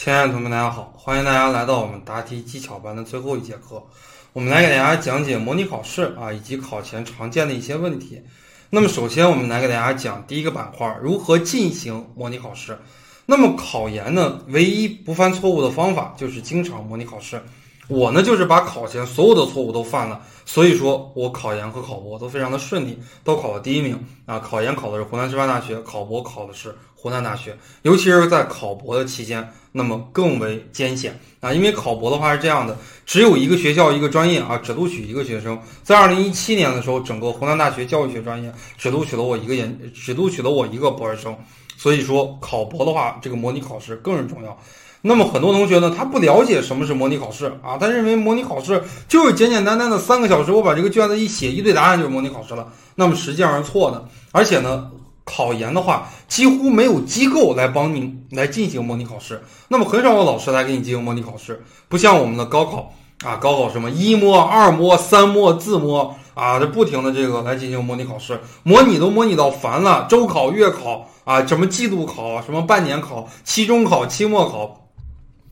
[0.00, 3.82] 亲爱的同学们，大家好，欢迎大家来到我们答题技巧班的最后一节课。
[4.32, 8.22] 我们来给大家讲解模拟考试啊，以及考前常见的一些问题。
[8.70, 12.78] 那么，首先我们来给大家讲第一个板块，如何进行模拟考试。
[13.26, 17.42] 那么，考研呢，唯一不犯错误的方法就是经常模拟考试。
[17.88, 24.38] 我呢，就是把考前所有的错误都犯了，所以说我考研和考博都非常的顺利，都考了第一名啊。
[24.38, 31.52] 考研考的是湖南师范大学，考博考的是湖南大学，尤其是在考博的期间，那么更为艰险啊。
[31.52, 35.56] 因为考博的话是这样的，只有一个学校一个专业啊，只录取一个学生。
[35.84, 41.36] 在二零一七年的时候，整个湖南大学教育学专业只录取了我一个研，只录取了我一个博士生，
[41.76, 44.58] 所以说考博的话，这个模拟考试更是重要。
[45.00, 52.66] 那么很多同学呢，他不了解什么是模拟考试啊，他认为模拟考试就是简简单单的三个小时，我把这个卷子一写，一对答案就是模拟考试了。
[52.96, 54.90] 那么实际上是错的，而且呢，
[55.28, 62.92] 考研的话几乎没有机构来帮你来进行模拟考试，那么很少有老师来给你进行模拟考试，不像我们的高考
[63.24, 74.87] 啊，高考什么一模、二模、三模、自摸啊，这不停的这个来进行模拟考试，模拟都模拟到烦了，周考、月考啊，什么季度考、什么半年考、期中考、期末考。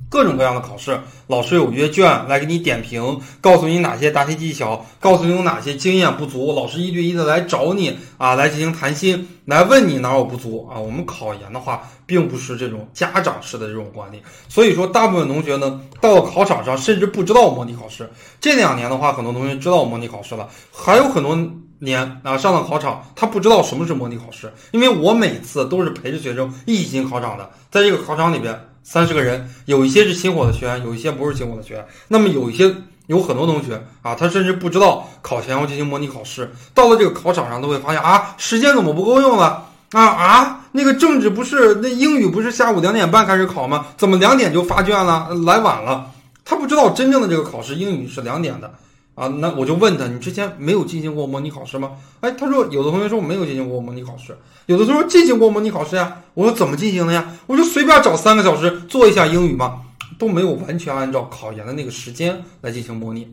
[0.09, 10.79] 各种各样的考试，老师有阅卷来给你点评，告诉你哪些答题技巧，告诉你有哪些经验不足，老师一对一的来找你啊，来进行谈心，来问你哪有不足啊。
[10.79, 18.09] 我们考研的话，并不是这种家长式的这种管理，所以说大部分同学呢，到了考场上甚至不知道模拟考试。
[18.41, 21.37] 这两年的话，很多同学知道模拟考试了，还有很多
[21.81, 28.57] 年啊上了考场，他不知道什么是模拟考试，因为我每次都是陪着学生一起进考场的，在这个考场里边。
[28.89, 31.85] 三十个人，有一些是清火的学员，有一些不是清火的学员。
[32.07, 32.73] 那么有一些
[33.09, 36.53] 有很多同学啊，他甚至不知道考前要进行模拟考试。
[36.73, 39.67] 到了这个考场上，都会发现啊，时间怎么不够用了？
[39.91, 43.87] 啊啊，那个政治不是那英语不是下午两点半开始考吗？
[43.97, 45.31] 怎么两点就发卷了？
[45.45, 46.13] 来晚了。
[46.45, 48.73] 他不知道真正的这个考试英语是两点的。
[49.17, 51.93] 啊，那我就问他，你之前没有进行过模拟考试吗？
[52.21, 54.37] 哎，他说有的同学说我没有进行过模拟考试，
[54.67, 56.19] 有的同学说进行过模拟考试呀。
[56.35, 57.35] 我说怎么进行的呀？
[57.47, 59.81] 我就随便找三个小时做一下英语嘛，
[60.19, 63.27] 都没有完全按照考研的那个时间来进行模拟。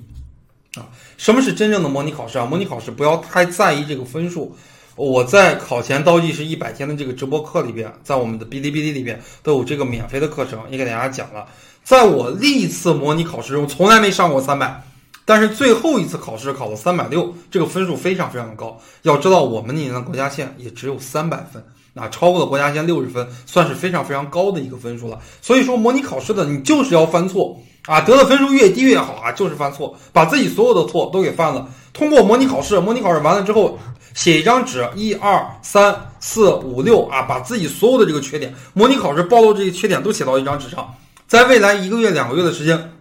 [0.75, 0.87] 啊，
[1.17, 2.45] 什么是真正的模拟考试啊？
[2.45, 4.55] 模拟考试不要太在意这个分数。
[4.95, 11.45] 我在考前倒计时一百天的这个直播课里边，在我们的哔哩哔哩里边都有这个免费的课程，也给大家讲了。
[11.83, 14.81] 在我历次模拟考试中，从来没上过三百。
[15.25, 18.77] 但是最后一次考试考了三百六，这个分数非常非常的高。
[19.03, 21.63] 要知道我们那年的国家线也只有三百分，
[21.93, 25.19] 那，超过了国家线六十分，算是非常非常高的一个分数了。
[25.41, 31.69] 所以说模拟考试的你就是要犯错啊，得的分数越低越好啊，就是犯错，把自己所有的错都给犯了。
[31.93, 33.79] 通过模拟考试，模拟考试完了之后，
[34.13, 40.93] 写一张纸，一二三四五六啊，把自己所有的这个缺点，模拟考试暴露这些缺点都写到一张纸上，
[41.27, 42.92] 在未来一个月两个月的时间。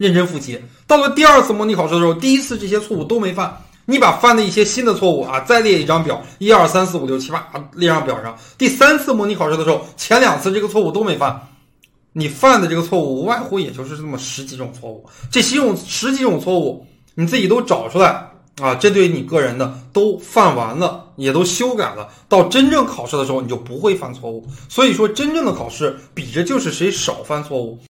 [0.00, 8.34] 认真复习，到了第二次模拟考试的时候，第一次这些错误都没犯，你把犯的一些新的错误啊，再列一张表，一二三四五六七八，列上表上。
[8.56, 11.48] 第三次模拟考试的时候，前两次这个错误都没犯，
[12.14, 18.26] 你犯的这个错误无外乎也就是这么十几种错误，这十种十几种错误你自己都找出来
[18.62, 24.46] 啊，针对你个人的都犯完了，也都修改了，到真正考试的时候你就不会犯错误。
[24.66, 27.78] 所以说，真正的考试比着就是谁少犯错误。